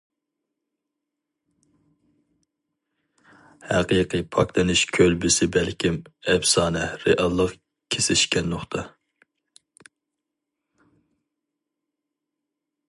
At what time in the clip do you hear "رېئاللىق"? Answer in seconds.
7.05-7.55